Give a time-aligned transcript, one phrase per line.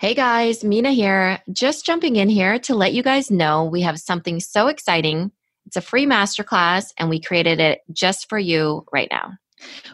[0.00, 1.40] Hey guys, Minna here.
[1.52, 5.30] Just jumping in here to let you guys know we have something so exciting.
[5.66, 9.32] It's a free masterclass and we created it just for you right now.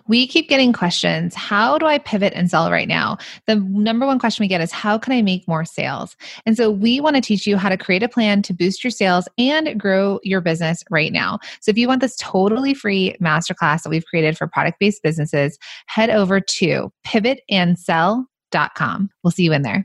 [0.06, 1.34] We keep getting questions.
[1.34, 3.18] How do I pivot and sell right now?
[3.48, 6.16] The number one question we get is how can I make more sales?
[6.46, 8.92] And so we want to teach you how to create a plan to boost your
[8.92, 11.40] sales and grow your business right now.
[11.60, 15.58] So if you want this totally free masterclass that we've created for product based businesses,
[15.86, 19.10] head over to pivotandsell.com.
[19.24, 19.84] We'll see you in there.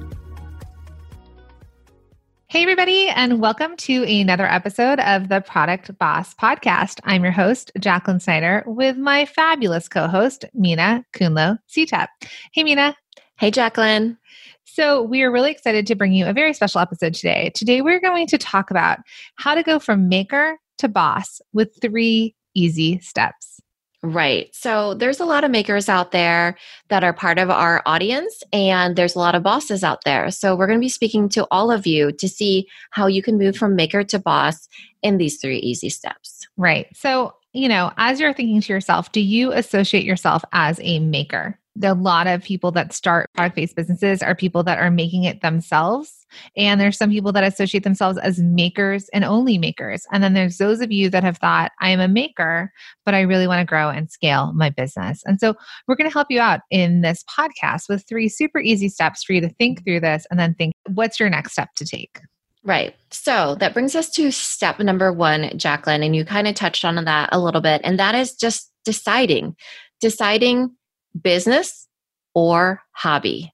[2.51, 6.99] Hey, everybody, and welcome to another episode of the Product Boss Podcast.
[7.05, 12.07] I'm your host, Jacqueline Snyder, with my fabulous co host, Mina Kunlo Sitep.
[12.51, 12.93] Hey, Minna.
[13.37, 14.17] Hey, Jacqueline.
[14.65, 17.53] So, we are really excited to bring you a very special episode today.
[17.55, 18.99] Today, we're going to talk about
[19.35, 23.61] how to go from maker to boss with three easy steps.
[24.03, 24.49] Right.
[24.51, 26.57] So there's a lot of makers out there
[26.89, 30.31] that are part of our audience, and there's a lot of bosses out there.
[30.31, 33.37] So we're going to be speaking to all of you to see how you can
[33.37, 34.67] move from maker to boss
[35.03, 36.47] in these three easy steps.
[36.57, 36.87] Right.
[36.95, 41.59] So, you know, as you're thinking to yourself, do you associate yourself as a maker?
[41.81, 45.41] A lot of people that start product based businesses are people that are making it
[45.41, 46.25] themselves.
[46.55, 50.05] And there's some people that associate themselves as makers and only makers.
[50.11, 52.71] And then there's those of you that have thought, I am a maker,
[53.05, 55.23] but I really want to grow and scale my business.
[55.25, 55.55] And so
[55.87, 59.33] we're going to help you out in this podcast with three super easy steps for
[59.33, 62.19] you to think through this and then think, what's your next step to take?
[62.63, 62.95] Right.
[63.09, 66.03] So that brings us to step number one, Jacqueline.
[66.03, 67.81] And you kind of touched on that a little bit.
[67.83, 69.55] And that is just deciding,
[69.99, 70.75] deciding
[71.19, 71.87] business
[72.33, 73.53] or hobby?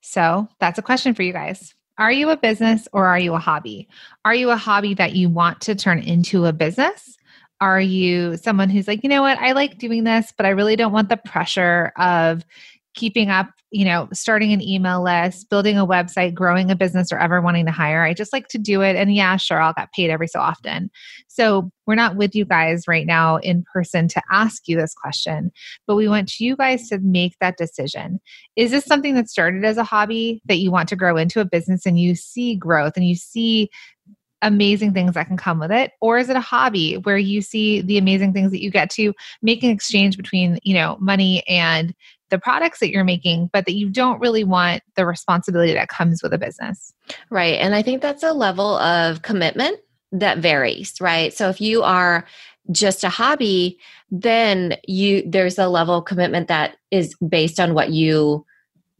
[0.00, 1.74] So that's a question for you guys.
[1.98, 3.88] Are you a business or are you a hobby?
[4.24, 7.16] Are you a hobby that you want to turn into a business?
[7.60, 10.76] Are you someone who's like, you know what, I like doing this, but I really
[10.76, 12.42] don't want the pressure of
[13.00, 17.18] keeping up, you know, starting an email list, building a website, growing a business, or
[17.18, 18.04] ever wanting to hire.
[18.04, 18.94] I just like to do it.
[18.94, 20.90] And yeah, sure, I'll get paid every so often.
[21.26, 25.50] So we're not with you guys right now in person to ask you this question,
[25.86, 28.20] but we want you guys to make that decision.
[28.54, 31.46] Is this something that started as a hobby that you want to grow into a
[31.46, 33.70] business and you see growth and you see
[34.42, 37.82] amazing things that can come with it or is it a hobby where you see
[37.82, 39.12] the amazing things that you get to
[39.42, 41.94] make an exchange between you know money and
[42.30, 46.22] the products that you're making, but that you don't really want the responsibility that comes
[46.22, 46.92] with a business.
[47.28, 47.58] Right.
[47.60, 49.78] And I think that's a level of commitment
[50.12, 51.32] that varies, right?
[51.32, 52.26] So if you are
[52.70, 53.78] just a hobby,
[54.10, 58.44] then you there's a level of commitment that is based on what you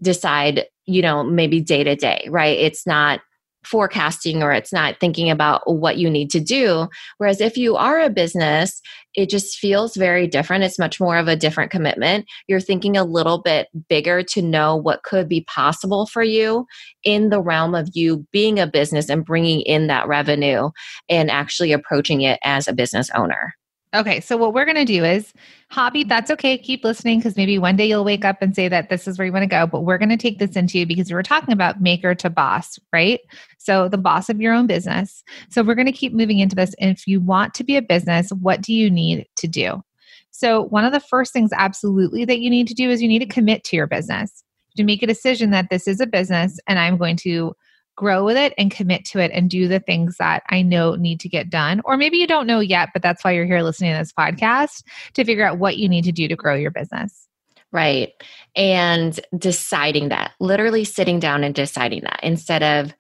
[0.03, 2.59] decide, you know, maybe day to day, right?
[2.59, 3.21] It's not
[3.65, 6.89] forecasting or it's not thinking about what you need to do.
[7.19, 8.81] Whereas if you are a business,
[9.15, 10.65] it just feels very different.
[10.65, 12.27] It's much more of a different commitment.
[12.47, 16.67] You're thinking a little bit bigger to know what could be possible for you
[17.05, 20.71] in the realm of you being a business and bringing in that revenue
[21.09, 23.55] and actually approaching it as a business owner.
[23.93, 25.33] Okay, so what we're going to do is
[25.69, 26.57] hobby, that's okay.
[26.57, 29.27] Keep listening because maybe one day you'll wake up and say that this is where
[29.27, 29.67] you want to go.
[29.67, 32.79] But we're going to take this into you because we're talking about maker to boss,
[32.93, 33.19] right?
[33.59, 35.25] So the boss of your own business.
[35.49, 36.73] So we're going to keep moving into this.
[36.79, 39.83] And if you want to be a business, what do you need to do?
[40.31, 43.19] So, one of the first things absolutely that you need to do is you need
[43.19, 44.45] to commit to your business
[44.77, 47.55] to make a decision that this is a business and I'm going to
[48.01, 51.21] grow with it and commit to it and do the things that I know need
[51.21, 51.83] to get done.
[51.85, 54.83] Or maybe you don't know yet, but that's why you're here listening to this podcast
[55.13, 57.29] to figure out what you need to do to grow your business.
[57.73, 58.13] Right.
[58.57, 62.95] And deciding that, literally sitting down and deciding that instead of,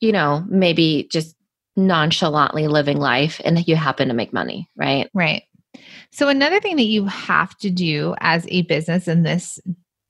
[0.00, 1.36] you know, maybe just
[1.76, 4.68] nonchalantly living life and you happen to make money.
[4.76, 5.08] Right.
[5.14, 5.44] Right.
[6.10, 9.60] So, another thing that you have to do as a business in this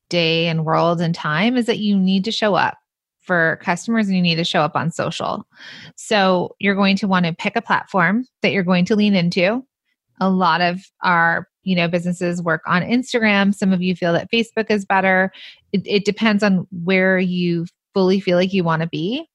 [0.09, 2.79] day and world and time is that you need to show up
[3.29, 5.47] for customers and you need to show up on social.
[5.95, 9.65] So you're going to want to pick a platform that you're going to lean into.
[10.21, 14.31] A lot of our you know businesses work on instagram some of you feel that
[14.33, 15.31] facebook is better
[15.73, 19.29] it, it depends on where you fully feel like you want to be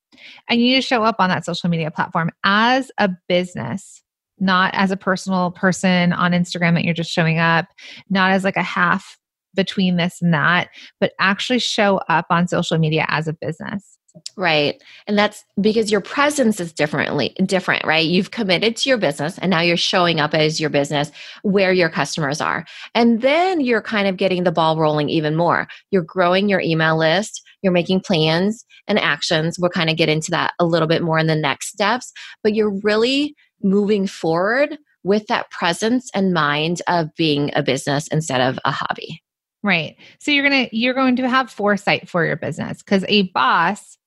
[0.49, 4.01] and you need to show up on that social media platform as a business
[4.39, 7.67] not as a personal person on instagram that you're just showing up
[8.09, 9.19] not as like a half
[9.53, 10.69] between this and that
[10.99, 13.97] but actually show up on social media as a business
[14.37, 14.81] Right.
[15.07, 18.05] And that's because your presence is differently different, right?
[18.05, 21.11] You've committed to your business and now you're showing up as your business
[21.41, 22.65] where your customers are.
[22.93, 25.67] And then you're kind of getting the ball rolling even more.
[25.89, 29.57] You're growing your email list, you're making plans and actions.
[29.57, 32.11] We'll kind of get into that a little bit more in the next steps,
[32.43, 38.41] but you're really moving forward with that presence and mind of being a business instead
[38.41, 39.22] of a hobby.
[39.63, 39.95] Right.
[40.19, 43.97] So you're going to you're going to have foresight for your business cuz a boss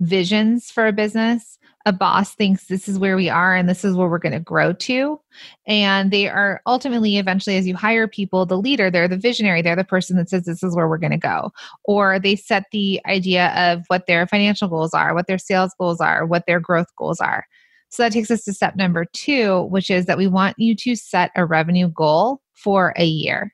[0.00, 1.58] visions for a business.
[1.86, 4.40] A boss thinks this is where we are and this is where we're going to
[4.40, 5.20] grow to.
[5.66, 9.76] And they are ultimately, eventually, as you hire people, the leader, they're the visionary, they're
[9.76, 11.52] the person that says this is where we're going to go.
[11.84, 16.00] Or they set the idea of what their financial goals are, what their sales goals
[16.00, 17.44] are, what their growth goals are.
[17.90, 20.96] So that takes us to step number two, which is that we want you to
[20.96, 23.53] set a revenue goal for a year.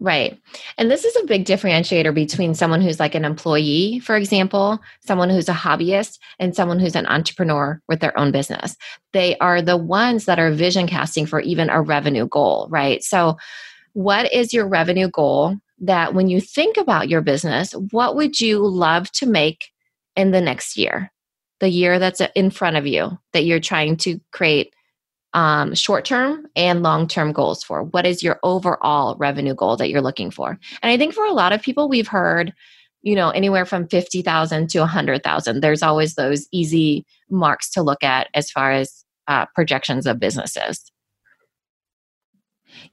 [0.00, 0.40] Right.
[0.76, 5.28] And this is a big differentiator between someone who's like an employee, for example, someone
[5.28, 8.76] who's a hobbyist, and someone who's an entrepreneur with their own business.
[9.12, 13.02] They are the ones that are vision casting for even a revenue goal, right?
[13.02, 13.36] So,
[13.94, 18.64] what is your revenue goal that when you think about your business, what would you
[18.64, 19.70] love to make
[20.14, 21.10] in the next year?
[21.58, 24.72] The year that's in front of you that you're trying to create
[25.34, 27.82] um, short term and long term goals for?
[27.82, 30.58] What is your overall revenue goal that you're looking for?
[30.82, 32.52] And I think for a lot of people, we've heard,
[33.02, 35.60] you know, anywhere from 50,000 to 100,000.
[35.60, 40.90] There's always those easy marks to look at as far as uh, projections of businesses.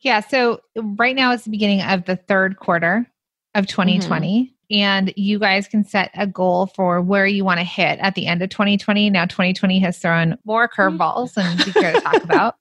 [0.02, 0.20] Yeah.
[0.20, 3.08] So right now it's the beginning of the third quarter
[3.54, 4.44] of 2020.
[4.44, 8.16] Mm-hmm and you guys can set a goal for where you want to hit at
[8.16, 9.10] the end of 2020.
[9.10, 12.56] Now, 2020 has thrown more curveballs and we care to talk about.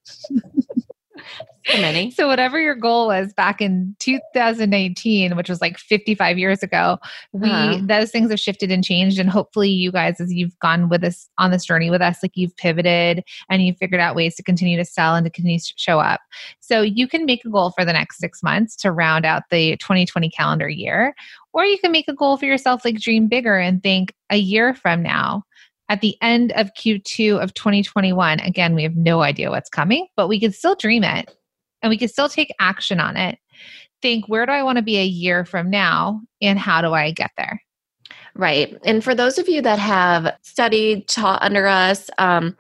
[1.67, 2.11] so many.
[2.11, 6.99] So whatever your goal was back in 2019, which was like 55 years ago,
[7.33, 7.81] we uh-huh.
[7.83, 9.19] those things have shifted and changed.
[9.19, 12.33] And hopefully, you guys, as you've gone with us on this journey with us, like
[12.35, 15.75] you've pivoted and you've figured out ways to continue to sell and to continue to
[15.77, 16.21] show up.
[16.61, 19.77] So you can make a goal for the next six months to round out the
[19.79, 21.15] 2020 calendar year,
[21.53, 24.75] or you can make a goal for yourself, like dream bigger and think a year
[24.75, 25.45] from now
[25.89, 30.29] at the end of Q2 of 2021, again, we have no idea what's coming, but
[30.29, 31.35] we can still dream it
[31.83, 33.39] and we can still take action on it.
[34.01, 37.11] Think, where do I want to be a year from now and how do I
[37.11, 37.63] get there?
[38.35, 38.77] Right.
[38.85, 42.57] And for those of you that have studied, taught under us, um,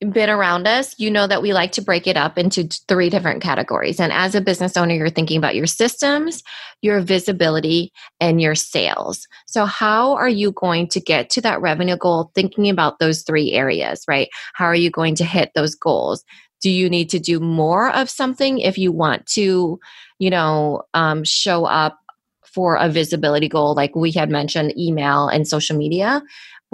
[0.00, 3.42] been around us, you know that we like to break it up into three different
[3.42, 3.98] categories.
[3.98, 6.42] And as a business owner, you're thinking about your systems,
[6.82, 9.26] your visibility, and your sales.
[9.46, 13.52] So, how are you going to get to that revenue goal thinking about those three
[13.52, 14.28] areas, right?
[14.54, 16.24] How are you going to hit those goals?
[16.60, 19.78] Do you need to do more of something if you want to,
[20.18, 21.98] you know, um, show up
[22.44, 26.22] for a visibility goal, like we had mentioned, email and social media?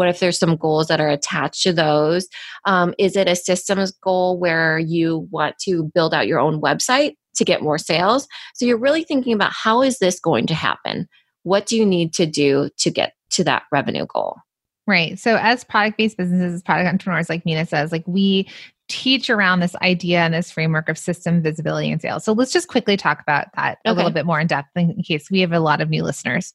[0.02, 2.26] What if there's some goals that are attached to those?
[2.64, 7.12] Um, is it a systems goal where you want to build out your own website
[7.37, 8.26] to get more sales?
[8.56, 11.08] So you're really thinking about how is this going to happen?
[11.44, 14.38] What do you need to do to get to that revenue goal?
[14.88, 15.17] Right.
[15.20, 18.48] So, as product based businesses, product entrepreneurs, like Minna says, like we
[18.93, 22.25] teach around this idea and this framework of system visibility and sales.
[22.25, 25.31] So let's just quickly talk about that a little bit more in depth in case
[25.31, 26.53] we have a lot of new listeners.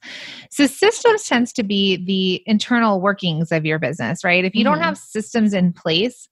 [0.51, 4.45] So systems tends to be the internal workings of your business, right?
[4.45, 4.73] If you mm-hmm.
[4.75, 6.29] don't have systems in place,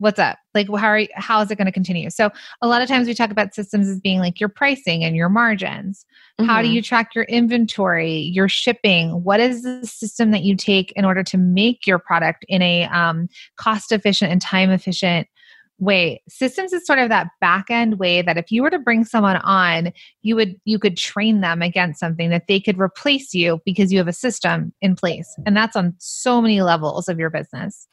[0.00, 0.38] what's up?
[0.54, 2.08] Like how are you, how is it going to continue?
[2.08, 2.30] So
[2.62, 5.28] a lot of times we talk about systems as being like your pricing and your
[5.28, 6.04] margins.
[6.40, 6.48] Mm-hmm.
[6.48, 6.76] how do mm-hmm.
[6.76, 9.22] you track your inventory your shipping?
[9.22, 12.84] What is the system that you take in order to make your product in a
[12.86, 15.28] um, cost efficient and time efficient
[15.78, 16.22] way?
[16.30, 19.36] Systems is sort of that back end way that if you were to bring someone
[19.36, 19.92] on
[20.22, 23.98] you would you could train them against something that they could replace you because you
[23.98, 25.28] have a system in place.
[25.44, 27.86] And that's on so many levels of your business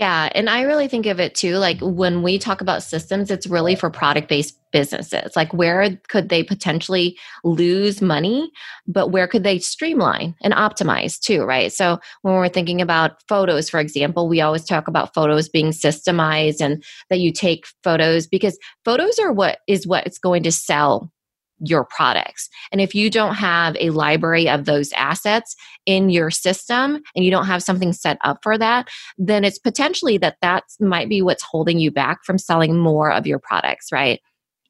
[0.00, 0.30] yeah.
[0.34, 3.76] And I really think of it too like when we talk about systems, it's really
[3.76, 5.36] for product based businesses.
[5.36, 8.50] Like, where could they potentially lose money,
[8.86, 11.70] but where could they streamline and optimize too, right?
[11.70, 16.62] So, when we're thinking about photos, for example, we always talk about photos being systemized
[16.62, 21.12] and that you take photos because photos are what is what it's going to sell
[21.60, 22.48] your products.
[22.72, 25.54] And if you don't have a library of those assets
[25.86, 28.88] in your system and you don't have something set up for that,
[29.18, 33.26] then it's potentially that that might be what's holding you back from selling more of
[33.26, 34.20] your products, right?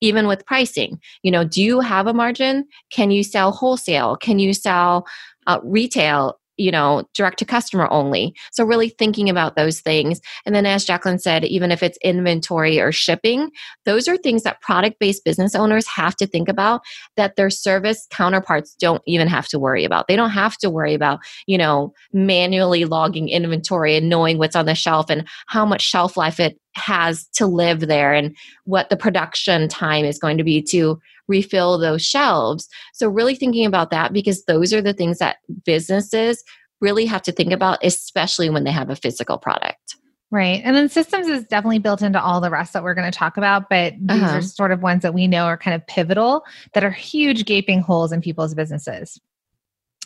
[0.01, 0.99] even with pricing.
[1.23, 2.67] You know, do you have a margin?
[2.91, 4.17] Can you sell wholesale?
[4.17, 5.07] Can you sell
[5.47, 6.40] uh, retail?
[6.61, 8.35] You know, direct to customer only.
[8.53, 10.21] So, really thinking about those things.
[10.45, 13.51] And then, as Jacqueline said, even if it's inventory or shipping,
[13.87, 16.83] those are things that product based business owners have to think about
[17.17, 20.07] that their service counterparts don't even have to worry about.
[20.07, 24.67] They don't have to worry about, you know, manually logging inventory and knowing what's on
[24.67, 28.97] the shelf and how much shelf life it has to live there and what the
[28.97, 31.01] production time is going to be to
[31.31, 32.69] refill those shelves.
[32.93, 36.43] So, really thinking about that because those are the things that businesses
[36.81, 39.97] really have to think about, especially when they have a physical product.
[40.33, 40.61] Right.
[40.65, 43.37] And then systems is definitely built into all the rest that we're going to talk
[43.37, 44.39] about, but these uh-huh.
[44.39, 47.81] are sort of ones that we know are kind of pivotal that are huge gaping
[47.81, 49.21] holes in people's businesses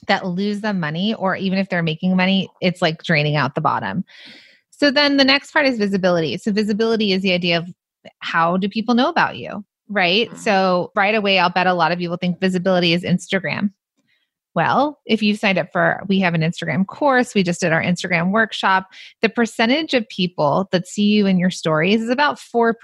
[0.09, 3.61] that lose them money, or even if they're making money, it's like draining out the
[3.61, 4.05] bottom.
[4.71, 6.37] So then the next part is visibility.
[6.39, 7.69] So, visibility is the idea of
[8.19, 9.65] how do people know about you?
[9.89, 10.29] Right?
[10.29, 10.39] Mm-hmm.
[10.39, 13.73] So right away, I'll bet a lot of will think visibility is Instagram.
[14.55, 17.83] Well, if you've signed up for, we have an Instagram course, we just did our
[17.83, 18.89] Instagram workshop.
[19.21, 22.75] The percentage of people that see you in your stories is about 4%.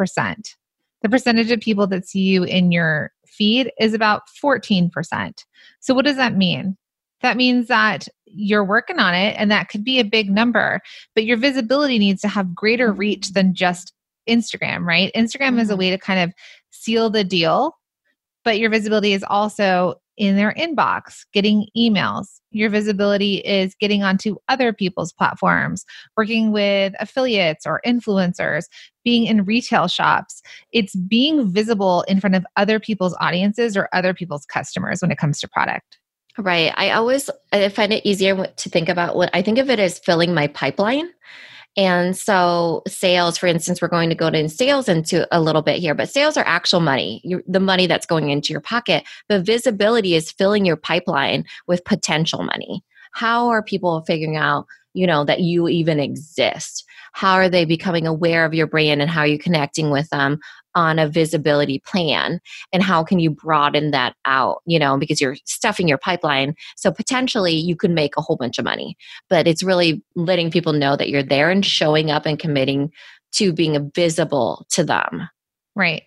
[1.02, 5.44] The percentage of people that see you in your feed is about 14%.
[5.78, 6.76] So, what does that mean?
[7.22, 10.80] That means that you're working on it, and that could be a big number,
[11.14, 13.92] but your visibility needs to have greater reach than just
[14.28, 15.10] Instagram, right?
[15.16, 15.58] Instagram mm-hmm.
[15.60, 15.80] is a mm-hmm.
[15.80, 16.32] way to kind of
[16.70, 17.76] seal the deal,
[18.44, 22.26] but your visibility is also in their inbox, getting emails.
[22.50, 28.64] Your visibility is getting onto other people's platforms, working with affiliates or influencers,
[29.02, 30.42] being in retail shops.
[30.72, 35.16] It's being visible in front of other people's audiences or other people's customers when it
[35.16, 35.98] comes to product.
[36.36, 36.72] Right.
[36.76, 39.98] I always I find it easier to think about what I think of it as
[39.98, 41.08] filling my pipeline.
[41.76, 45.78] And so, sales, for instance, we're going to go into sales into a little bit
[45.78, 49.04] here, but sales are actual money, the money that's going into your pocket.
[49.28, 52.82] But visibility is filling your pipeline with potential money.
[53.12, 56.84] How are people figuring out, you know, that you even exist?
[57.12, 60.40] How are they becoming aware of your brand and how are you connecting with them?
[60.74, 62.40] On a visibility plan
[62.72, 66.54] and how can you broaden that out you know because you're stuffing your pipeline.
[66.76, 68.96] So potentially you can make a whole bunch of money
[69.28, 72.92] but it's really letting people know that you're there and showing up and committing
[73.32, 75.28] to being visible to them.
[75.76, 76.02] Right.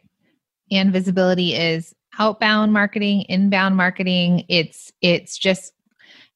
[0.71, 4.45] And visibility is outbound marketing inbound marketing.
[4.49, 5.73] It's it's just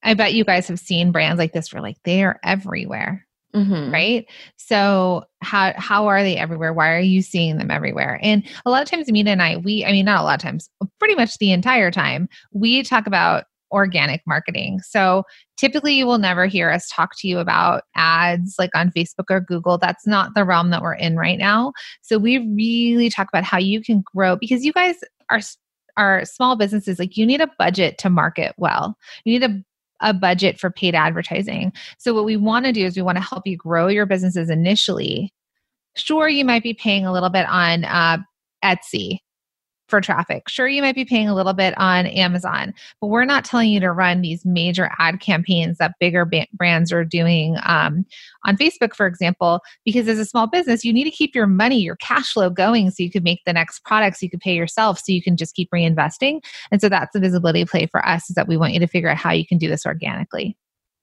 [0.03, 3.26] i bet you guys have seen brands like this where like they are everywhere
[3.58, 3.92] Mm-hmm.
[3.92, 4.28] Right.
[4.58, 6.74] So how how are they everywhere?
[6.74, 8.20] Why are you seeing them everywhere?
[8.22, 10.42] And a lot of times Minna and I, we I mean not a lot of
[10.42, 14.80] times, pretty much the entire time, we talk about organic marketing.
[14.82, 15.24] So
[15.58, 19.42] typically you will never hear us talk to you about ads like on Facebook or
[19.42, 19.78] Google.
[19.78, 21.74] That's not the realm that we're in right now.
[22.02, 24.96] So we really talk about how you can grow because you guys
[25.32, 25.42] are
[25.98, 28.96] are small businesses like you need a budget to market well.
[29.26, 29.64] You need a
[30.01, 31.74] a budget for paid advertising.
[31.98, 34.50] So, what we want to do is we want to help you grow your businesses
[34.50, 35.34] initially.
[35.96, 38.18] Sure, you might be paying a little bit on uh,
[38.63, 39.20] Etsy
[39.88, 40.50] for traffic.
[40.50, 43.79] Sure, you might be paying a little bit on Amazon, but we're not telling you
[43.79, 48.06] to run these major ad campaigns that bigger ba- brands are doing um,
[48.46, 51.79] on Facebook, for example, because as a small business, you need to keep your money,
[51.79, 55.00] your cash flow going so you can make the next products you could pay yourself
[55.00, 56.41] so you can just keep reinvesting.
[56.72, 59.10] And so that's the visibility play for us is that we want you to figure
[59.10, 60.58] out how you can do this organically.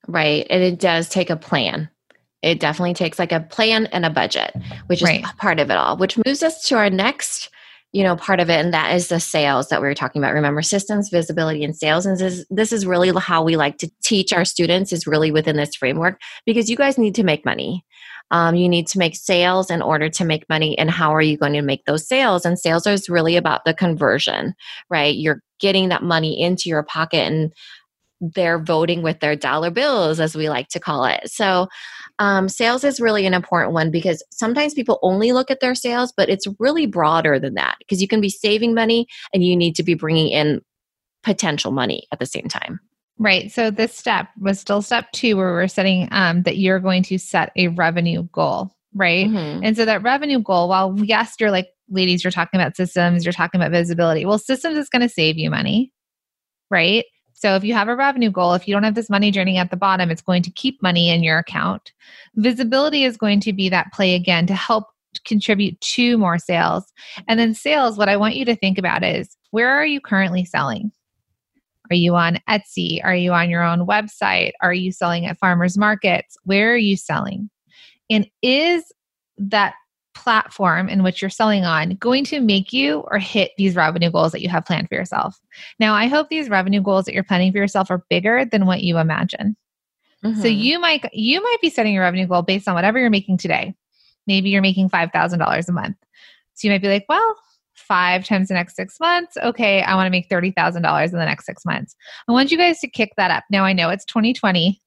[0.06, 0.46] Right.
[0.50, 1.88] And it does take a plan.
[2.42, 4.54] It definitely takes like a plan and a budget,
[4.86, 5.24] which is right.
[5.38, 7.48] part of it all, which moves us to our next
[7.94, 10.34] you know part of it and that is the sales that we were talking about.
[10.34, 13.90] Remember systems visibility and sales and this is, this is really how we like to
[14.02, 17.84] teach our students is really within this framework because you guys need to make money.
[18.32, 21.36] Um, you need to make sales in order to make money and how are you
[21.36, 22.44] going to make those sales?
[22.44, 24.54] And sales is really about the conversion
[24.90, 25.14] right?
[25.14, 27.52] You're getting that money into your pocket and
[28.34, 31.68] they're voting with their dollar bills as we like to call it so
[32.18, 36.12] um, sales is really an important one because sometimes people only look at their sales,
[36.16, 39.74] but it's really broader than that because you can be saving money and you need
[39.76, 40.60] to be bringing in
[41.22, 42.78] potential money at the same time.
[43.18, 43.50] Right.
[43.50, 47.18] So this step was still step two, where we're setting um, that you're going to
[47.18, 48.70] set a revenue goal.
[48.92, 49.26] Right.
[49.26, 49.64] Mm-hmm.
[49.64, 53.32] And so that revenue goal, while yes, you're like, ladies, you're talking about systems, you're
[53.32, 54.24] talking about visibility.
[54.24, 55.92] Well, systems is going to save you money.
[56.70, 57.04] Right.
[57.44, 59.70] So if you have a revenue goal, if you don't have this money journey at
[59.70, 61.92] the bottom, it's going to keep money in your account.
[62.36, 64.86] Visibility is going to be that play again to help
[65.26, 66.90] contribute to more sales.
[67.28, 70.46] And then sales, what I want you to think about is where are you currently
[70.46, 70.90] selling?
[71.90, 73.04] Are you on Etsy?
[73.04, 74.52] Are you on your own website?
[74.62, 76.38] Are you selling at farmers markets?
[76.44, 77.50] Where are you selling?
[78.08, 78.90] And is
[79.36, 79.74] that
[80.14, 84.32] platform in which you're selling on going to make you or hit these revenue goals
[84.32, 85.40] that you have planned for yourself?
[85.78, 88.82] Now, I hope these revenue goals that you're planning for yourself are bigger than what
[88.82, 89.56] you imagine.
[90.24, 90.40] Mm-hmm.
[90.40, 93.38] So you might you might be setting your revenue goal based on whatever you're making
[93.38, 93.74] today.
[94.26, 95.96] Maybe you're making $5,000 a month.
[96.54, 97.36] So you might be like, well,
[97.74, 99.36] five times the next six months.
[99.36, 101.94] Okay, I want to make $30,000 in the next six months.
[102.28, 103.44] I want you guys to kick that up.
[103.50, 104.80] Now, I know it's 2020,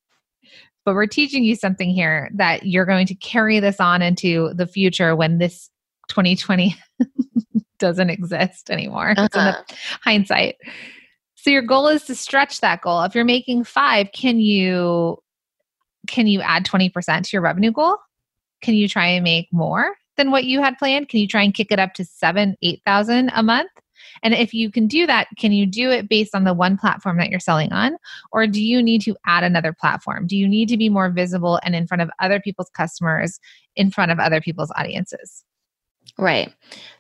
[0.88, 4.66] but we're teaching you something here that you're going to carry this on into the
[4.66, 5.70] future when this
[6.08, 6.78] 2020
[7.78, 9.12] doesn't exist anymore.
[9.12, 9.26] Uh-huh.
[9.26, 9.76] It's in the uh-huh.
[10.00, 10.56] hindsight.
[11.36, 13.04] So your goal is to stretch that goal.
[13.04, 15.18] If you're making five, can you
[16.08, 17.98] can you add 20% to your revenue goal?
[18.62, 19.94] Can you try and make more?
[20.16, 21.10] than what you had planned?
[21.10, 23.70] Can you try and kick it up to seven, 8,000 a month?
[24.24, 27.18] And if you can do that, can you do it based on the one platform
[27.18, 27.98] that you're selling on?
[28.32, 30.28] Or do you need to add another platform?
[30.28, 33.40] Do you need to be more visible and in front of other people's customers,
[33.76, 35.44] in front of other people's audiences?
[36.18, 36.52] Right.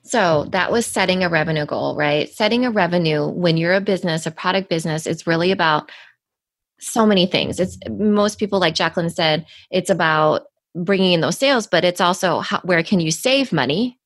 [0.03, 2.29] So that was setting a revenue goal, right?
[2.29, 5.91] Setting a revenue when you're a business, a product business, it's really about
[6.79, 7.59] so many things.
[7.59, 10.43] It's most people, like Jacqueline said, it's about
[10.75, 13.97] bringing in those sales, but it's also how, where can you save money?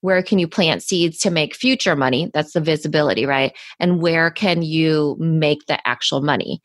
[0.00, 2.30] Where can you plant seeds to make future money?
[2.32, 3.56] That's the visibility, right?
[3.80, 6.62] And where can you make the actual money?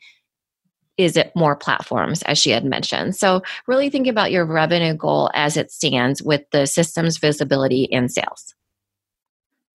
[0.98, 3.16] Is it more platforms, as she had mentioned?
[3.16, 8.12] So, really think about your revenue goal as it stands with the systems visibility and
[8.12, 8.54] sales.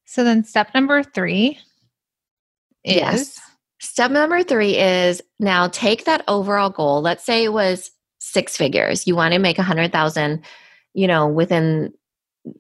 [0.06, 1.58] So, then step number three
[2.84, 2.96] is.
[2.96, 3.42] Yes.
[3.80, 7.02] Step number three is now take that overall goal.
[7.02, 9.06] Let's say it was six figures.
[9.06, 10.44] You want to make a hundred thousand,
[10.94, 11.94] you know, within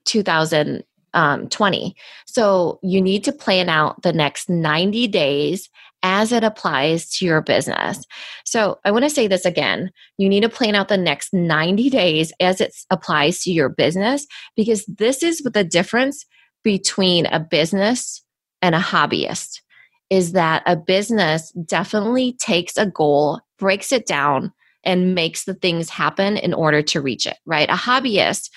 [0.06, 0.84] 2020.
[1.13, 1.94] Um,
[2.25, 5.70] so you need to plan out the next 90 days
[6.03, 8.06] as it applies to your business.
[8.46, 9.91] So I want to say this again.
[10.17, 14.27] You need to plan out the next 90 days as it applies to your business
[14.56, 16.25] because this is the difference
[16.63, 18.22] between a business
[18.62, 19.62] and a hobbyist
[20.10, 24.53] is that a business definitely takes a goal, breaks it down,
[24.84, 27.70] and makes the things happen in order to reach it, right?
[27.70, 28.50] A hobbyist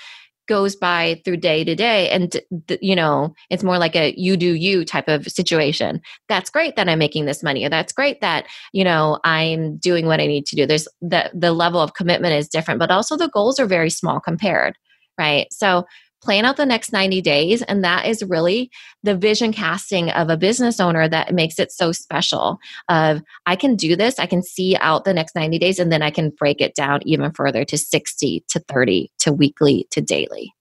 [0.50, 2.40] goes by through day to day and
[2.82, 6.00] you know it's more like a you do you type of situation.
[6.28, 10.06] That's great that i'm making this money or that's great that you know i'm doing
[10.06, 10.66] what i need to do.
[10.66, 14.18] There's the the level of commitment is different but also the goals are very small
[14.18, 14.76] compared
[15.20, 15.52] right?
[15.52, 15.84] So
[16.22, 18.70] plan out the next 90 days and that is really
[19.02, 23.76] the vision casting of a business owner that makes it so special of i can
[23.76, 26.60] do this i can see out the next 90 days and then i can break
[26.60, 30.52] it down even further to 60 to 30 to weekly to daily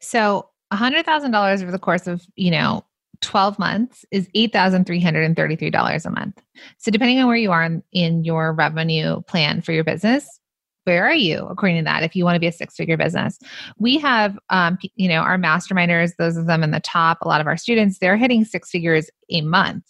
[0.00, 2.84] so $100000 over the course of you know
[3.20, 6.42] 12 months is $8,333 a month.
[6.78, 10.40] So, depending on where you are in, in, your revenue plan for your business,
[10.86, 13.38] where are you according to that if you want to be a six figure business?
[13.78, 17.40] We have um, you know our masterminders those of them in the top a lot
[17.40, 19.84] of our students they're hitting six figures a month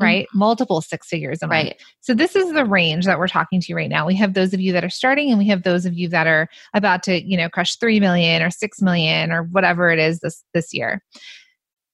[0.00, 0.26] right?
[0.28, 0.38] Mm-hmm.
[0.38, 1.64] multiple six figures a month.
[1.64, 1.82] Right.
[2.00, 4.06] so this is the range that we're talking to you right now.
[4.06, 6.26] We have those of you that are starting and we have those of you that
[6.26, 10.20] are about to you know crush 3 million or 6 million or whatever it is
[10.20, 11.02] this this year.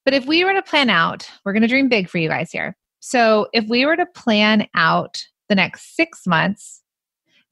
[0.05, 2.51] But if we were to plan out we're going to dream big for you guys
[2.51, 2.77] here.
[3.01, 6.83] So if we were to plan out the next six months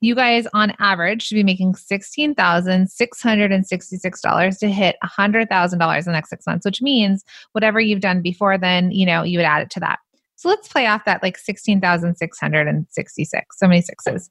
[0.01, 6.47] you guys on average should be making $16,666 to hit $100,000 in the next six
[6.47, 9.81] months, which means whatever you've done before then, you know, you would add it to
[9.81, 10.01] that.
[10.37, 13.59] So let's play off that like 16,666.
[13.59, 14.29] So many sixes.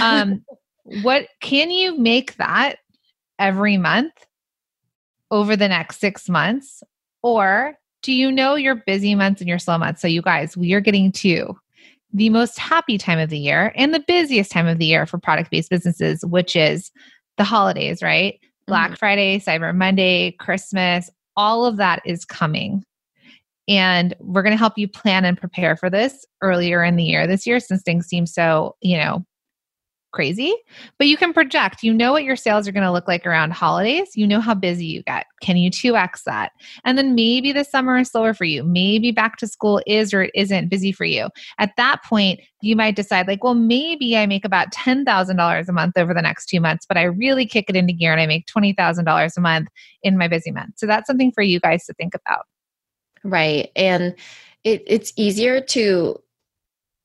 [0.00, 0.42] Um,
[1.02, 2.76] what can you make that
[3.38, 4.12] every month
[5.30, 6.82] over the next six months?
[7.22, 10.00] Or do you know your busy months and your slow months?
[10.00, 11.56] So, you guys, we are getting to
[12.12, 15.18] the most happy time of the year and the busiest time of the year for
[15.18, 16.90] product based businesses, which is
[17.38, 18.38] the holidays, right?
[18.66, 18.96] Black mm-hmm.
[18.96, 22.84] Friday, Cyber Monday, Christmas, all of that is coming.
[23.68, 27.26] And we're going to help you plan and prepare for this earlier in the year
[27.26, 29.24] this year since things seem so, you know,
[30.12, 30.54] crazy,
[30.98, 31.82] but you can project.
[31.82, 34.10] You know what your sales are going to look like around holidays.
[34.14, 35.26] You know how busy you get.
[35.40, 36.52] Can you 2x that?
[36.84, 38.62] And then maybe the summer is slower for you.
[38.62, 41.28] Maybe back to school is or it isn't busy for you.
[41.58, 45.96] At that point, you might decide, like, well, maybe I make about $10,000 a month
[45.96, 48.46] over the next two months, but I really kick it into gear and I make
[48.46, 49.68] $20,000 a month
[50.02, 50.74] in my busy month.
[50.76, 52.46] So that's something for you guys to think about.
[53.24, 53.70] Right.
[53.74, 54.14] And
[54.64, 56.21] it, it's easier to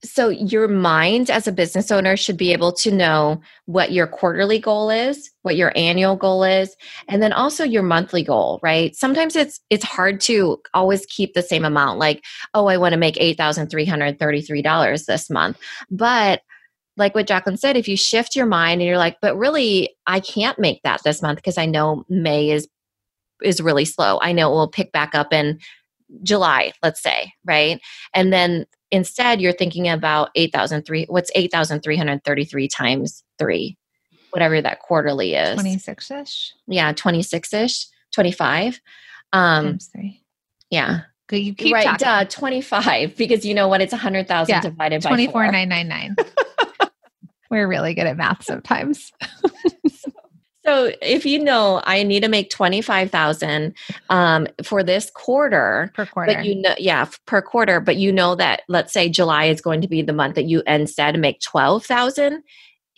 [0.04, 4.60] so your mind as a business owner should be able to know what your quarterly
[4.60, 6.76] goal is what your annual goal is
[7.08, 11.42] and then also your monthly goal right sometimes it's it's hard to always keep the
[11.42, 15.58] same amount like oh i want to make $8333 this month
[15.90, 16.42] but
[16.98, 20.20] like what Jacqueline said, if you shift your mind and you're like, but really, I
[20.20, 22.68] can't make that this month because I know May is
[23.44, 24.20] is really slow.
[24.22, 25.60] I know it will pick back up in
[26.24, 27.82] July, let's say, right?
[28.14, 33.78] And then instead you're thinking about 8,003 what's 8,333 times 3
[34.30, 35.60] whatever that quarterly is.
[35.60, 38.80] 26ish yeah 26ish 25
[39.34, 40.22] um times 3
[40.70, 41.02] yeah.
[41.30, 42.06] You keep right talking.
[42.06, 43.82] duh, 25 because you know what?
[43.82, 46.16] It's 100,000 Yeah, divided by 24999
[47.52, 49.12] we're really good at math sometimes
[50.68, 53.74] So if you know I need to make 25,000
[54.10, 56.34] um for this quarter per quarter.
[56.34, 59.82] but you know yeah per quarter but you know that let's say july is going
[59.82, 62.44] to be the month that you instead make 12000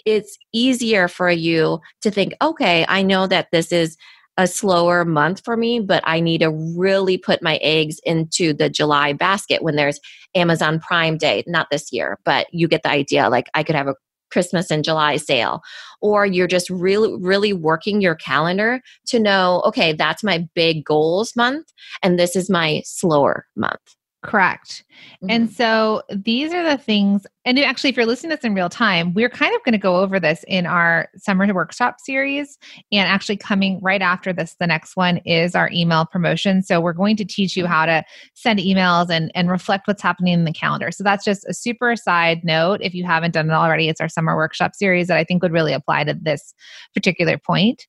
[0.06, 3.98] it's easier for you to think okay i know that this is
[4.38, 8.70] a slower month for me but i need to really put my eggs into the
[8.70, 10.00] july basket when there's
[10.36, 13.88] amazon prime day not this year but you get the idea like i could have
[13.88, 13.96] a
[14.32, 15.62] christmas and july sale
[16.02, 21.36] or you're just really really working your calendar to know okay that's my big goals
[21.36, 21.68] month
[22.04, 23.96] and this is my slower month.
[24.22, 24.84] Correct
[25.30, 25.54] And mm-hmm.
[25.54, 29.14] so these are the things, and actually, if you're listening to this in real time,
[29.14, 32.58] we're kind of going to go over this in our summer workshop series.
[32.92, 36.62] And actually, coming right after this, the next one is our email promotion.
[36.62, 38.04] So we're going to teach you how to
[38.34, 40.92] send emails and, and reflect what's happening in the calendar.
[40.92, 42.82] So that's just a super side note.
[42.82, 45.54] If you haven't done it already, it's our summer workshop series that I think would
[45.54, 46.54] really apply to this
[46.94, 47.88] particular point.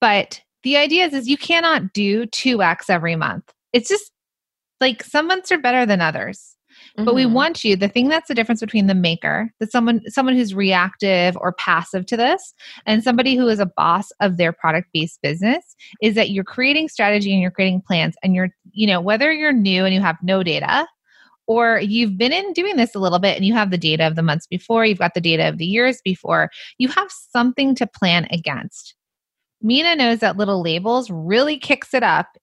[0.00, 3.50] But the idea is, is you cannot do 2x every month.
[3.72, 4.12] It's just
[4.80, 6.56] like some months are better than others
[6.96, 7.32] but we Mhm.
[7.32, 11.36] want you the thing that's the difference between the maker that someone someone who's reactive
[11.36, 12.54] or passive to this
[12.86, 16.88] and somebody who is a boss of their product based business is that you're creating
[16.88, 20.16] strategy and you're creating plans and you're you know whether you're new and you have
[20.22, 20.86] no data
[21.46, 24.14] or you've been in doing this a little bit and you have the data of
[24.14, 27.86] the months before you've got the data of the years before you have something to
[27.86, 28.94] plan against
[29.62, 32.38] minna knows that little labels really kicks it up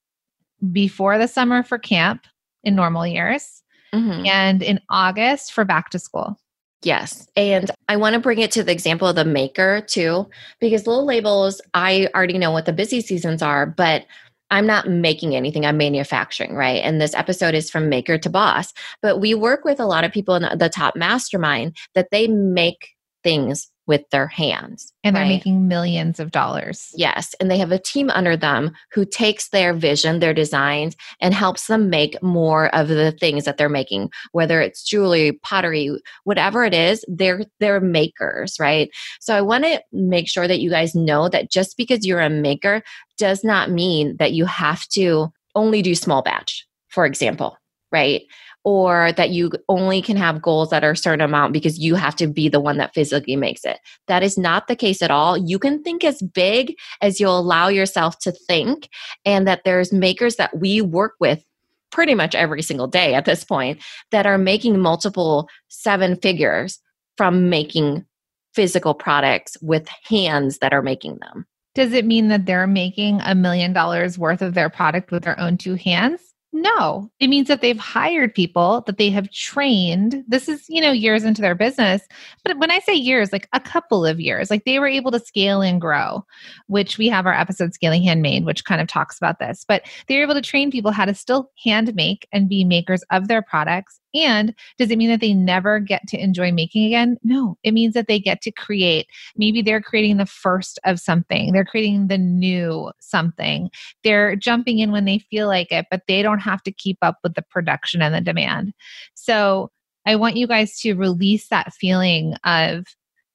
[0.72, 2.26] before the summer for camp
[2.64, 4.28] in normal years Mhm.
[4.28, 6.38] and in August for back to school.
[6.84, 7.28] Yes.
[7.36, 11.06] And I want to bring it to the example of the maker too, because little
[11.06, 14.06] labels, I already know what the busy seasons are, but
[14.52, 16.82] I'm not making anything, I'm manufacturing, right?
[16.84, 18.74] And this episode is from maker to boss.
[19.02, 22.90] But we work with a lot of people in the top mastermind that they make
[23.24, 24.94] things with their hands.
[25.04, 25.30] And they're right?
[25.30, 26.92] making millions of dollars.
[26.96, 31.34] Yes, and they have a team under them who takes their vision, their designs, and
[31.34, 34.10] helps them make more of the things that they're making.
[34.34, 38.90] Whether it's jewelry, pottery, whatever it is, they're they're makers, right?
[39.20, 42.30] So I want to make sure that you guys know that just because you're a
[42.30, 42.84] maker
[43.18, 47.58] does not mean that you have to only do small batch, for example,
[47.92, 48.24] right?
[48.64, 52.16] Or that you only can have goals that are a certain amount because you have
[52.18, 53.80] to be the one that physically makes it.
[54.08, 55.38] That is not the case at all.
[55.38, 58.90] You can think as big as you'll allow yourself to think,
[59.26, 61.44] and that there's makers that we work with
[61.92, 66.80] pretty much every single day at this point that are making multiple seven figures
[67.16, 68.06] from making
[68.54, 71.46] physical products with hands that are making them.
[71.76, 75.40] Does it mean that they're making a million dollars worth of their product with their
[75.40, 76.27] own two hands?
[76.60, 80.24] No, it means that they've hired people that they have trained.
[80.28, 82.02] This is, you know, years into their business.
[82.44, 85.20] But when I say years, like a couple of years, like they were able to
[85.20, 86.26] scale and grow,
[86.66, 89.66] which we have our episode Scaling Handmade, which kind of talks about this.
[89.68, 93.04] But they were able to train people how to still hand make and be makers
[93.12, 94.00] of their products.
[94.24, 97.18] And does it mean that they never get to enjoy making again?
[97.24, 99.08] No, it means that they get to create.
[99.36, 103.70] Maybe they're creating the first of something, they're creating the new something
[104.04, 107.18] they're jumping in when they feel like it, but they don't have to keep up
[107.24, 108.74] with the production and the demand.
[109.14, 109.72] So
[110.06, 112.86] I want you guys to release that feeling of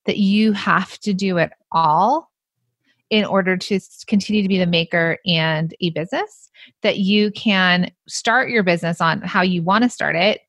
[0.07, 2.31] that you have to do it all
[3.11, 8.49] in order to continue to be the maker and a business, that you can start
[8.49, 10.41] your business on how you want to start it.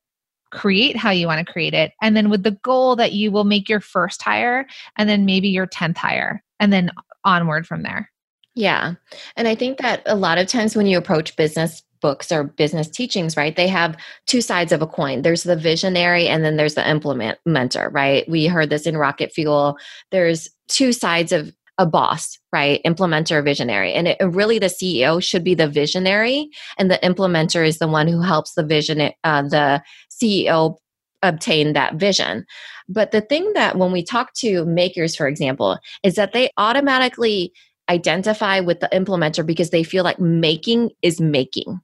[0.54, 3.44] Create how you want to create it, and then with the goal that you will
[3.44, 6.92] make your first hire and then maybe your 10th hire, and then
[7.26, 8.10] onward from there.
[8.56, 8.94] Yeah.
[9.36, 12.88] And I think that a lot of times when you approach business books or business
[12.88, 15.24] teachings, right, they have two sides of a coin.
[15.24, 18.30] There's the visionary and then there's the implementer, right?
[18.30, 19.78] We heard this in Rocket Fuel.
[20.12, 22.82] There's two sides of a boss, right?
[22.86, 23.94] Implementer, visionary.
[23.94, 28.08] And it, really the CEO should be the visionary and the implementer is the one
[28.08, 29.82] who helps the vision, uh, the
[30.12, 30.78] CEO
[31.24, 32.46] obtain that vision.
[32.88, 37.54] But the thing that when we talk to makers, for example, is that they automatically
[37.90, 41.80] identify with the implementer because they feel like making is making.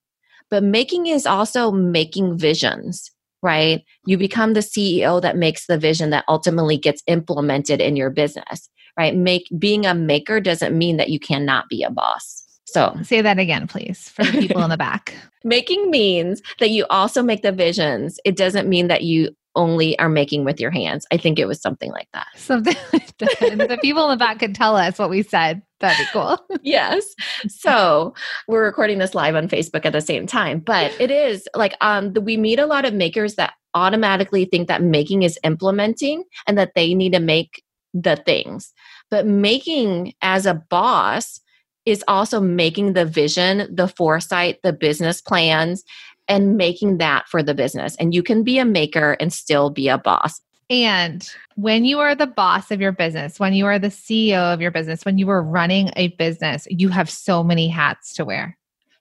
[0.50, 3.84] But making is also making visions, right?
[4.06, 8.70] You become the CEO that makes the vision that ultimately gets implemented in your business,
[9.00, 9.16] right?
[9.16, 12.44] Make being a maker doesn't mean that you cannot be a boss.
[12.66, 15.16] So say that again, please, for the people in the back.
[15.46, 18.20] Making means that you also make the visions.
[18.26, 21.08] It doesn't mean that you only are making with your hands.
[21.12, 22.28] I think it was something like that.
[22.36, 23.38] Something like that.
[23.40, 25.62] The people in the back could tell us what we said.
[25.80, 26.38] That'd be cool.
[26.62, 27.06] yes.
[27.48, 28.14] So
[28.50, 32.14] we're recording this live on Facebook at the same time, but it is like um
[32.22, 36.74] we meet a lot of makers that automatically think that making is implementing and that
[36.76, 38.74] they need to make the things.
[39.12, 41.40] But making as a boss
[41.86, 45.84] is also making the vision, the foresight, the business plans,
[46.28, 47.96] and making that for the business.
[47.96, 50.42] And you can be a maker and still be a boss.
[50.70, 54.62] And when you are the boss of your business, when you are the CEO of
[54.62, 58.56] your business, when you are running a business, you have so many hats to wear.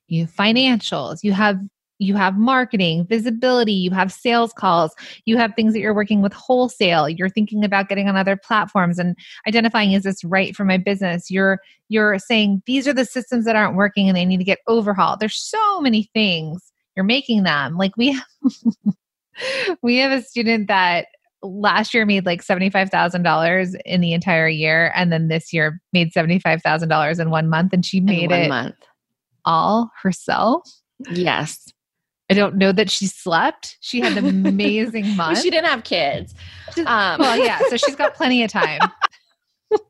[0.06, 1.60] You have financials, you have
[1.98, 6.32] you have marketing, visibility, you have sales calls, you have things that you're working with
[6.32, 10.78] wholesale, you're thinking about getting on other platforms and identifying is this right for my
[10.78, 11.30] business?
[11.30, 14.60] You're you're saying these are the systems that aren't working and they need to get
[14.68, 15.20] overhauled.
[15.20, 16.72] There's so many things.
[16.96, 17.76] You're making them.
[17.76, 18.26] Like we have,
[19.82, 21.06] we have a student that
[21.42, 27.20] last year made like $75,000 in the entire year and then this year made $75,000
[27.20, 28.74] in one month and she made it month.
[29.44, 30.68] all herself.
[31.10, 31.72] Yes.
[32.30, 33.78] I don't know that she slept.
[33.80, 35.40] She had an amazing month.
[35.40, 36.34] she didn't have kids.
[36.78, 37.18] Um.
[37.20, 38.80] Well, yeah, so she's got plenty of time.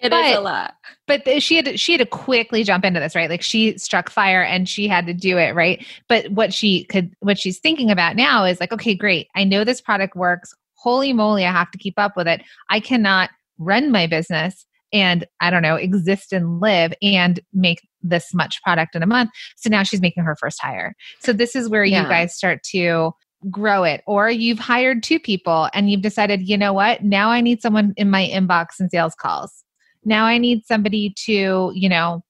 [0.00, 0.74] It but, is a lot.
[1.06, 3.30] But she had to, she had to quickly jump into this, right?
[3.30, 5.84] Like she struck fire and she had to do it, right?
[6.08, 9.28] But what she could what she's thinking about now is like, okay, great.
[9.34, 10.54] I know this product works.
[10.74, 12.42] Holy moly, I have to keep up with it.
[12.68, 18.32] I cannot run my business and I don't know, exist and live and make this
[18.32, 19.30] much product in a month.
[19.56, 20.94] So now she's making her first hire.
[21.18, 22.02] So this is where yeah.
[22.02, 23.12] you guys start to
[23.50, 27.42] grow it or you've hired two people and you've decided you know what now i
[27.42, 29.64] need someone in my inbox and sales calls
[30.02, 32.24] now i need somebody to you know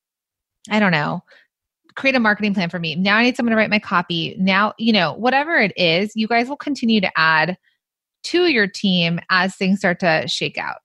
[0.70, 1.22] i don't know
[1.94, 4.72] create a marketing plan for me now i need someone to write my copy now
[4.76, 7.56] you know whatever it is you guys will continue to add
[8.24, 10.78] to your team as things start to shake out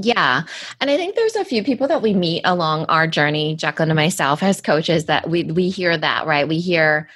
[0.00, 0.42] yeah.
[0.80, 3.96] And I think there's a few people that we meet along our journey, Jacqueline and
[3.96, 6.46] myself as coaches, that we we hear that, right?
[6.46, 7.08] We hear,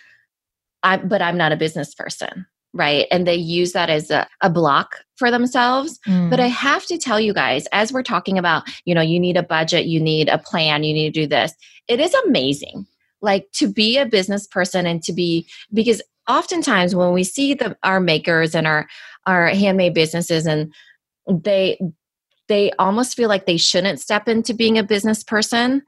[0.82, 3.06] I but I'm not a business person, right?
[3.10, 6.00] And they use that as a, a block for themselves.
[6.08, 6.28] Mm.
[6.28, 9.36] But I have to tell you guys, as we're talking about, you know, you need
[9.36, 11.52] a budget, you need a plan, you need to do this.
[11.86, 12.86] It is amazing.
[13.20, 17.76] Like to be a business person and to be because oftentimes when we see the
[17.84, 18.88] our makers and our
[19.26, 20.72] our handmade businesses and
[21.28, 21.78] they
[22.52, 25.80] they almost feel like they shouldn't step into being a business person.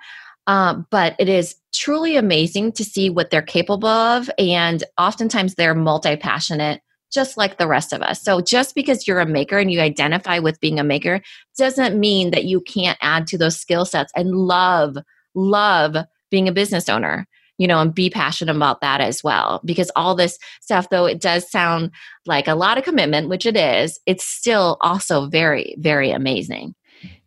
[0.46, 4.30] Uh, but it is truly amazing to see what they're capable of.
[4.38, 6.80] And oftentimes they're multi passionate,
[7.12, 8.22] just like the rest of us.
[8.22, 11.20] So just because you're a maker and you identify with being a maker
[11.58, 14.96] doesn't mean that you can't add to those skill sets and love,
[15.34, 15.96] love
[16.30, 17.26] being a business owner
[17.58, 19.60] you know, and be passionate about that as well.
[19.64, 21.90] Because all this stuff, though it does sound
[22.26, 26.74] like a lot of commitment, which it is, it's still also very, very amazing.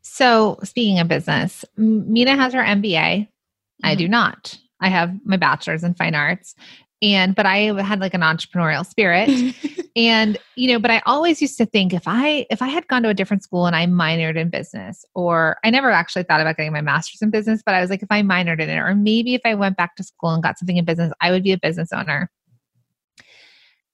[0.01, 2.91] So, speaking of business, Minna has her MBA.
[2.91, 3.85] Mm-hmm.
[3.85, 4.11] I do mm-hmm.
[4.11, 4.57] not.
[4.79, 6.55] I have my bachelor's in fine arts
[7.01, 9.29] and but i had like an entrepreneurial spirit
[9.97, 13.01] and you know but i always used to think if i if i had gone
[13.01, 16.55] to a different school and i minored in business or i never actually thought about
[16.55, 18.95] getting my master's in business but i was like if i minored in it or
[18.95, 21.51] maybe if i went back to school and got something in business i would be
[21.51, 22.29] a business owner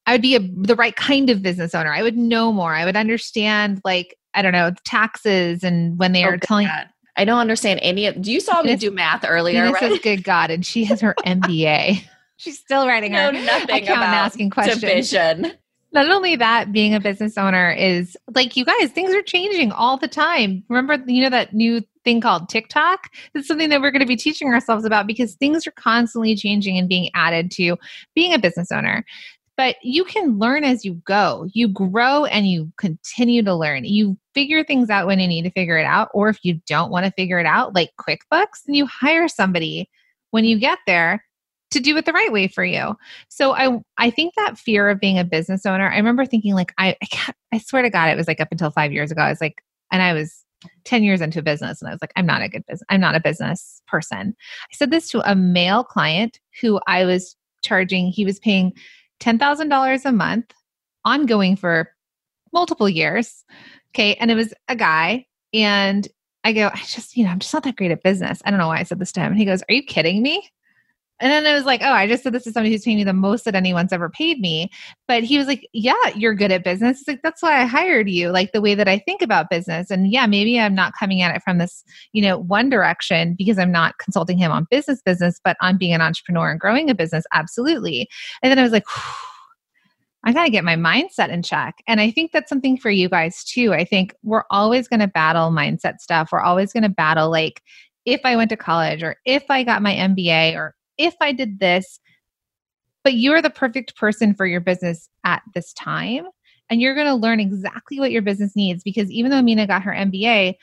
[0.06, 2.84] i would be a, the right kind of business owner i would know more i
[2.84, 6.89] would understand like i don't know taxes and when they oh, are telling God.
[7.16, 8.20] I don't understand any of.
[8.20, 9.72] Do you saw me do math earlier?
[9.72, 10.02] This right?
[10.02, 12.04] good God, and she has her MBA.
[12.38, 14.82] She's still writing her nothing account and asking questions.
[14.82, 15.54] Division.
[15.93, 19.95] Not only that, being a business owner is like you guys, things are changing all
[19.95, 20.63] the time.
[20.67, 23.10] Remember, you know, that new thing called TikTok?
[23.36, 26.79] It's something that we're going to be teaching ourselves about because things are constantly changing
[26.79, 27.77] and being added to
[28.15, 29.06] being a business owner.
[29.56, 31.47] But you can learn as you go.
[31.53, 33.86] You grow and you continue to learn.
[33.86, 36.10] You figure things out when you need to figure it out.
[36.15, 39.91] Or if you don't want to figure it out, like QuickBooks, then you hire somebody
[40.32, 41.23] when you get there
[41.74, 42.96] to do it the right way for you.
[43.30, 46.74] So I I think that fear of being a business owner, I remember thinking like
[46.78, 49.22] I I, I swear to God, it was like up until five years ago.
[49.22, 50.44] I was like, and I was
[50.86, 53.16] 10 years into business and I was like, I'm not a good business, I'm not
[53.16, 54.36] a business person.
[54.72, 58.74] I said this to a male client who I was charging, he was paying
[59.20, 60.54] $10,000 a month
[61.06, 61.90] ongoing for
[62.54, 63.44] multiple years.
[63.94, 64.16] Okay.
[64.16, 65.26] And it was a guy.
[65.54, 66.08] And
[66.44, 68.42] I go, I just, you know, I'm just not that great at business.
[68.46, 69.32] I don't know why I said this to him.
[69.32, 70.50] And he goes, Are you kidding me?
[71.19, 73.04] And then I was like, oh, I just said this is somebody who's paying me
[73.04, 74.69] the most that anyone's ever paid me.
[75.08, 77.04] But he was like, yeah, you're good at business.
[77.08, 79.91] Like, that's why I hired you, like the way that I think about business.
[79.91, 83.60] And yeah, maybe I'm not coming at it from this, you know, one direction because
[83.60, 86.95] I'm not consulting him on business business, but on being an entrepreneur and growing a
[86.95, 87.26] business.
[87.34, 88.10] Absolutely.
[88.41, 88.86] And then I was like,
[90.26, 91.76] I got to get my mindset in check.
[91.88, 93.73] And I think that's something for you guys too.
[93.73, 96.30] I think we're always going to battle mindset stuff.
[96.32, 97.62] We're always going to battle like,
[98.06, 101.60] if I went to college or if I got my MBA or if I did
[101.60, 101.99] this,
[103.03, 106.25] but you're the perfect person for your business at this time.
[106.69, 109.84] And you're going to learn exactly what your business needs because even though Minna got
[109.84, 110.56] her MBA,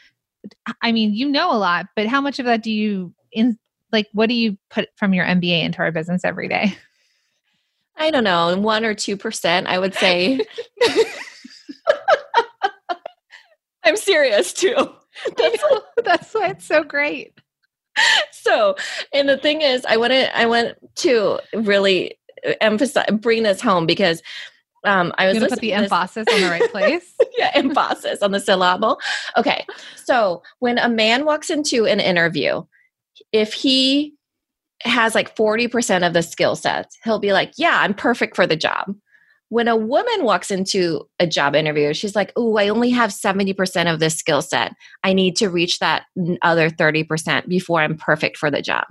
[0.83, 3.59] I mean, you know a lot, but how much of that do you in
[3.93, 6.77] like what do you put from your MBA into our business every day?
[7.97, 10.41] I don't know, one or two percent, I would say.
[13.85, 14.75] I'm serious too.
[15.37, 15.65] That's,
[16.05, 17.35] that's why it's so great.
[18.33, 18.77] So
[19.13, 22.17] and the thing is i want to i want to really
[22.61, 24.23] emphasize bring this home because
[24.85, 27.15] um i was going to put the emphasis on the right place.
[27.39, 28.99] Yeah emphasis on the syllable.
[29.37, 32.63] Okay so when a man walks into an interview
[33.33, 34.15] if he
[34.83, 38.57] has like 40% of the skill sets he'll be like yeah i'm perfect for the
[38.57, 38.95] job
[39.51, 43.93] when a woman walks into a job interview, she's like, Oh, I only have 70%
[43.93, 44.73] of this skill set.
[45.05, 46.05] I need to reach that
[46.41, 48.85] other 30% before I'm perfect for the job.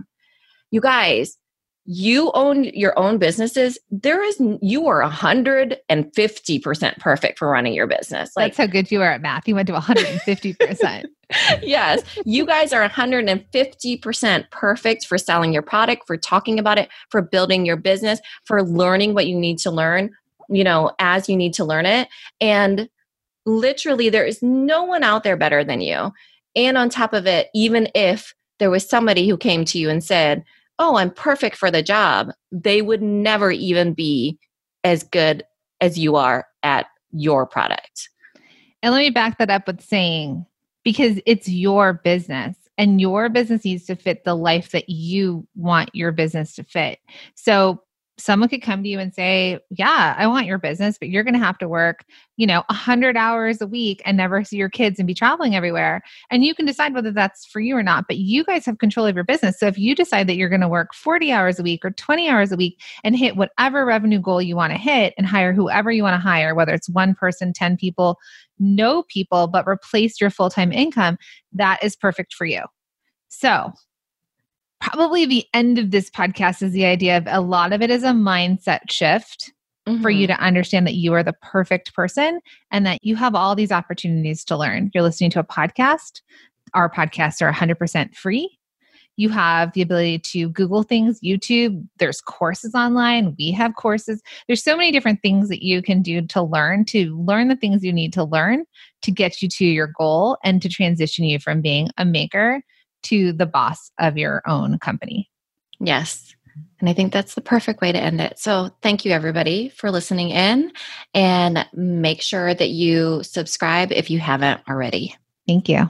[0.70, 1.38] You guys,
[1.86, 3.80] you own your own businesses.
[3.90, 8.32] There is, you are 150% perfect for running your business.
[8.36, 9.48] Like, That's how good you are at math.
[9.48, 11.06] You went to 150%.
[11.64, 17.22] yes, you guys are 150% perfect for selling your product, for talking about it, for
[17.22, 20.12] building your business, for learning what you need to learn
[20.50, 22.08] you know, as you need to learn it.
[22.42, 22.90] And
[23.46, 26.12] literally, there is no one out there better than you.
[26.56, 30.04] And on top of it, even if there was somebody who came to you and
[30.04, 30.44] said,
[30.82, 34.40] Oh, I'm perfect for the job, they would never even be
[34.86, 35.44] as good
[35.82, 38.10] as you are at your product.
[38.82, 40.46] And let me back that up with saying,
[40.84, 45.90] because it's your business and your business needs to fit the life that you want
[45.94, 47.00] your business to fit.
[47.36, 47.84] So
[48.20, 51.34] someone could come to you and say, Yeah, I want your business, but you're going
[51.34, 52.04] to have to work,
[52.38, 56.02] you know, 100 hours a week and never see your kids and be traveling everywhere.
[56.30, 59.06] And you can decide whether that's for you or not, but you guys have control
[59.06, 59.60] of your business.
[59.60, 62.30] So if you decide that you're going to work 40 hours a week or 20
[62.30, 65.92] hours a week and hit whatever revenue goal you want to hit and hire whoever
[65.92, 68.18] you want to hire, whether it's one person, 10 people,
[68.60, 71.18] no people, but replace your full time income,
[71.54, 72.64] that is perfect for you.
[73.30, 73.72] So
[74.80, 78.04] probably the end of this podcast is the idea of a lot of it is
[78.04, 79.52] a mindset shift
[79.88, 80.02] mm-hmm.
[80.02, 80.38] for you mm-hmm.
[80.38, 82.40] to understand that you are the perfect person
[82.72, 84.92] and that you have all these opportunities to learn.
[84.94, 86.22] You're listening to a podcast.
[86.74, 88.58] Our podcasts are 100% free.
[89.18, 94.22] You have the ability to Google things, YouTube, there's courses online, we have courses.
[94.48, 97.84] There's so many different things that you can do to learn, to learn the things
[97.84, 98.64] you need to learn
[99.02, 102.62] to get you to your goal and to transition you from being a maker
[103.04, 105.30] to the boss of your own company.
[105.80, 106.36] Yes.
[106.80, 108.40] And I think that's the perfect way to end it.
[108.40, 110.72] So, thank you everybody for listening in
[111.14, 115.16] and make sure that you subscribe if you haven't already.
[115.48, 115.90] Thank you.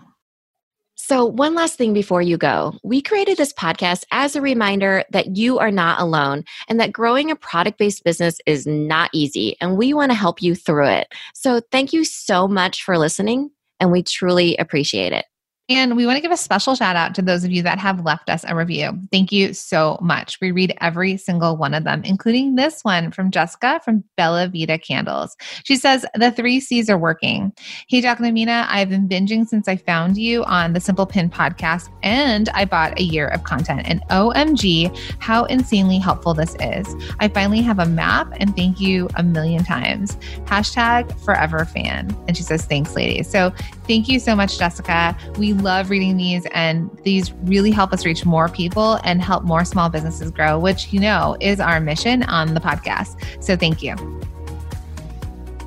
[0.96, 2.76] So, one last thing before you go.
[2.84, 7.32] We created this podcast as a reminder that you are not alone and that growing
[7.32, 11.08] a product based business is not easy, and we want to help you through it.
[11.34, 15.26] So, thank you so much for listening, and we truly appreciate it.
[15.70, 18.04] And we want to give a special shout out to those of you that have
[18.04, 19.00] left us a review.
[19.12, 20.40] Thank you so much.
[20.42, 24.80] We read every single one of them, including this one from Jessica from Bella Vita
[24.80, 25.38] Candles.
[25.64, 27.54] She says, The three C's are working.
[27.88, 32.50] Hey, Jacqueline I've been binging since I found you on the Simple Pin podcast, and
[32.50, 33.84] I bought a year of content.
[33.86, 36.96] And OMG, how insanely helpful this is.
[37.20, 40.16] I finally have a map, and thank you a million times.
[40.46, 42.16] Hashtag forever fan.
[42.28, 43.30] And she says, Thanks, ladies.
[43.30, 43.54] So
[43.90, 45.18] thank you so much, Jessica.
[45.38, 49.66] We love reading these, and these really help us reach more people and help more
[49.66, 53.44] small businesses grow, which you know is our mission on the podcast.
[53.44, 53.96] So thank you.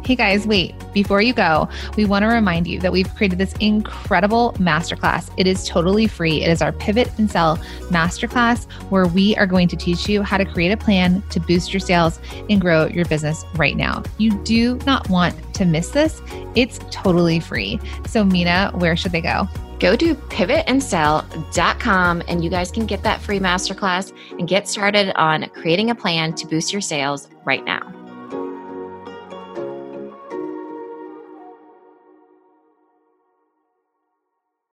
[0.05, 3.55] Hey guys, wait, before you go, we want to remind you that we've created this
[3.61, 5.31] incredible masterclass.
[5.37, 6.43] It is totally free.
[6.43, 7.57] It is our Pivot and Sell
[7.89, 11.73] masterclass where we are going to teach you how to create a plan to boost
[11.73, 12.19] your sales
[12.51, 14.03] and grow your business right now.
[14.19, 16.21] You do not want to miss this.
[16.57, 17.79] It's totally free.
[18.05, 19.47] So, Minna, where should they go?
[19.79, 25.49] Go to pivotandsell.com and you guys can get that free masterclass and get started on
[25.51, 28.02] creating a plan to boost your sales right now.